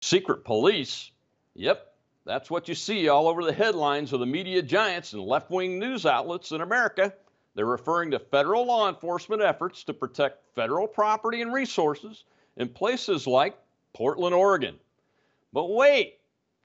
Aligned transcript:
Secret 0.00 0.44
police? 0.44 1.10
Yep, 1.54 1.94
that's 2.24 2.50
what 2.50 2.68
you 2.68 2.74
see 2.74 3.08
all 3.08 3.28
over 3.28 3.44
the 3.44 3.52
headlines 3.52 4.12
of 4.12 4.20
the 4.20 4.26
media 4.26 4.62
giants 4.62 5.12
and 5.12 5.22
left 5.22 5.50
wing 5.50 5.78
news 5.78 6.06
outlets 6.06 6.52
in 6.52 6.62
America. 6.62 7.12
They're 7.54 7.66
referring 7.66 8.10
to 8.12 8.18
federal 8.18 8.64
law 8.64 8.88
enforcement 8.88 9.42
efforts 9.42 9.84
to 9.84 9.92
protect 9.92 10.54
federal 10.54 10.88
property 10.88 11.42
and 11.42 11.52
resources 11.52 12.24
in 12.56 12.70
places 12.70 13.26
like 13.26 13.58
Portland, 13.92 14.34
Oregon. 14.34 14.78
But 15.52 15.66
wait, 15.70 16.18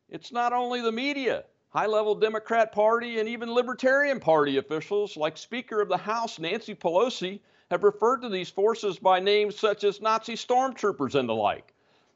it's 0.10 0.32
not 0.32 0.54
only 0.54 0.82
the 0.82 0.92
media. 0.92 1.44
High 1.70 1.88
level 1.88 2.16
Democrat 2.16 2.72
Party 2.72 3.20
and 3.20 3.28
even 3.28 3.54
Libertarian 3.54 4.22
Party 4.22 4.58
officials, 4.58 5.18
like 5.18 5.38
Speaker 5.38 5.82
of 5.82 5.90
the 5.90 5.98
House 5.98 6.40
Nancy 6.40 6.74
Pelosi, 6.74 7.42
have 7.70 7.84
referred 7.84 8.22
to 8.22 8.30
these 8.30 8.50
forces 8.50 8.98
by 8.98 9.20
names 9.20 9.60
such 9.60 9.84
as 9.84 10.00
Nazi 10.00 10.36
stormtroopers 10.36 11.16
and 11.16 11.28
the 11.28 11.36
like. 11.36 11.74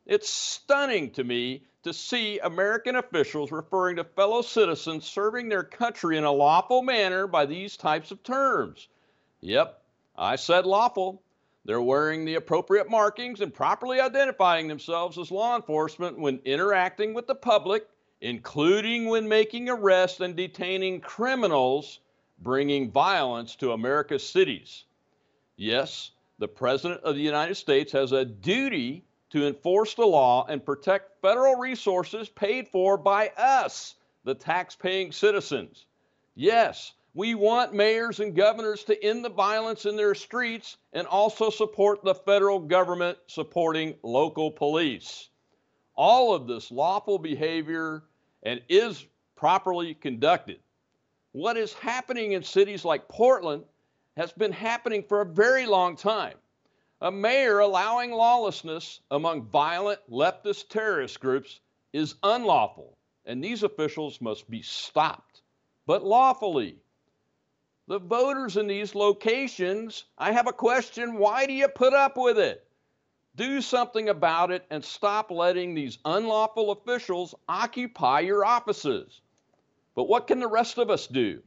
It's 0.09 0.27
stunning 0.27 1.11
to 1.11 1.23
me 1.23 1.61
to 1.83 1.93
see 1.93 2.39
American 2.39 2.95
officials 2.95 3.51
referring 3.51 3.97
to 3.97 4.04
fellow 4.04 4.41
citizens 4.41 5.05
serving 5.05 5.50
their 5.50 5.63
country 5.63 6.17
in 6.17 6.23
a 6.23 6.31
lawful 6.31 6.81
manner 6.81 7.27
by 7.27 7.45
these 7.45 7.77
types 7.77 8.09
of 8.09 8.23
terms. 8.23 8.87
Yep, 9.41 9.79
I 10.17 10.36
said 10.36 10.65
lawful. 10.65 11.21
They're 11.64 11.79
wearing 11.79 12.25
the 12.25 12.36
appropriate 12.36 12.89
markings 12.89 13.41
and 13.41 13.53
properly 13.53 14.00
identifying 14.00 14.67
themselves 14.67 15.19
as 15.19 15.29
law 15.29 15.55
enforcement 15.55 16.17
when 16.17 16.41
interacting 16.43 17.14
with 17.14 17.28
the 17.28 17.36
public 17.36 17.87
including 18.21 19.05
when 19.05 19.28
making 19.28 19.69
arrests 19.69 20.19
and 20.21 20.36
detaining 20.36 21.01
criminals 21.01 22.00
bringing 22.39 22.91
violence 22.91 23.55
to 23.57 23.73
America's 23.73 24.28
cities. 24.28 24.86
Yes, 25.55 26.11
the 26.39 26.47
President 26.47 27.01
of 27.03 27.15
the 27.15 27.21
United 27.21 27.55
States 27.55 27.91
has 27.91 28.11
a 28.11 28.25
duty 28.25 29.03
to 29.29 29.47
enforce 29.47 29.93
the 29.93 30.06
law 30.06 30.46
and 30.47 30.65
protect 30.65 31.21
federal 31.21 31.56
resources 31.56 32.30
paid 32.30 32.67
for 32.67 32.97
by 32.97 33.30
us, 33.38 33.95
the 34.23 34.33
tax-paying 34.33 35.11
citizens. 35.11 35.86
Yes, 36.36 36.94
we 37.14 37.36
want 37.36 37.73
mayors 37.73 38.20
and 38.20 38.36
governors 38.36 38.84
to 38.86 39.03
end 39.03 39.26
the 39.26 39.30
violence 39.30 39.86
in 39.86 39.95
their 39.95 40.16
streets 40.16 40.78
and 40.94 41.08
also 41.08 41.50
support 41.50 42.03
the 42.03 42.16
federal 42.16 42.59
government 42.59 43.18
supporting 43.28 43.95
local 44.03 44.52
police. 44.52 45.30
All 45.96 46.34
of 46.34 46.48
this 46.48 46.72
lawful 46.72 47.20
behavior 47.20 48.03
and 48.44 48.62
is 48.70 49.06
properly 49.36 49.94
conducted. 49.94 50.59
What 51.31 51.58
is 51.58 51.73
happening 51.73 52.34
in 52.34 52.44
cities 52.44 52.86
like 52.86 53.08
Portland 53.08 53.64
has 54.18 54.31
been 54.31 54.52
happening 54.52 55.03
for 55.03 55.22
a 55.22 55.25
very 55.25 55.66
long 55.66 55.96
time. 55.96 56.36
A 57.02 57.11
mayor 57.11 57.59
allowing 57.59 58.11
lawlessness 58.11 59.00
among 59.09 59.44
violent 59.44 60.02
leftist 60.09 60.67
terrorist 60.67 61.22
groups 61.22 61.61
is 61.94 62.16
unlawful, 62.23 62.97
and 63.25 63.41
these 63.41 63.64
officials 63.64 64.19
must 64.19 64.50
be 64.50 64.61
stopped, 64.61 65.41
but 65.86 66.03
lawfully. 66.03 66.78
The 67.88 68.00
voters 68.00 68.58
in 68.58 68.67
these 68.67 68.95
locations, 68.95 70.03
I 70.17 70.33
have 70.33 70.47
a 70.47 70.53
question 70.53 71.17
why 71.17 71.45
do 71.45 71.53
you 71.53 71.69
put 71.69 71.94
up 71.94 72.17
with 72.17 72.38
it? 72.38 72.67
Do 73.36 73.61
something 73.61 74.09
about 74.09 74.52
it 74.52 74.66
and 74.69 74.84
stop 74.84 75.31
letting 75.31 75.73
these 75.73 76.00
unlawful 76.03 76.72
officials 76.72 77.34
occupy 77.47 78.19
your 78.19 78.44
offices. 78.44 79.22
But 79.95 80.09
what 80.09 80.28
can 80.28 80.39
the 80.39 80.47
rest 80.47 80.78
of 80.78 80.89
us 80.89 81.08
do? 81.08 81.41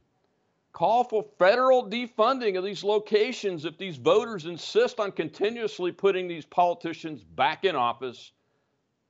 Call 0.73 1.05
for 1.05 1.25
federal 1.39 1.89
defunding 1.89 2.56
of 2.56 2.65
these 2.65 2.83
locations 2.83 3.67
if 3.67 3.77
these 3.77 3.98
voters 3.98 4.47
insist 4.47 4.98
on 4.98 5.12
continuously 5.12 5.92
putting 5.92 6.27
these 6.27 6.47
politicians 6.47 7.23
back 7.23 7.65
in 7.65 7.77
office. 7.77 8.33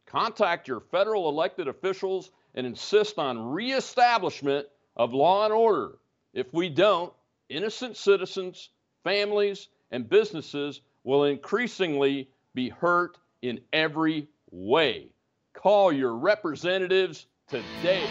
Contact 0.06 0.66
your 0.66 0.80
federal 0.80 1.28
elected 1.28 1.68
officials 1.68 2.33
and 2.55 2.66
insist 2.66 3.18
on 3.18 3.50
reestablishment 3.50 4.66
of 4.96 5.14
law 5.14 5.44
and 5.44 5.55
order. 5.55 5.98
If 6.34 6.52
we 6.52 6.68
don't, 6.68 7.12
innocent 7.48 7.96
citizens, 7.96 8.70
families, 9.05 9.68
and 9.92 10.08
businesses 10.08 10.80
will 11.05 11.24
increasingly 11.24 12.29
be 12.55 12.68
hurt 12.70 13.18
in 13.40 13.61
every 13.73 14.29
way. 14.50 15.08
Call 15.55 15.92
your 15.92 16.14
representatives 16.17 17.27
today. 17.48 18.06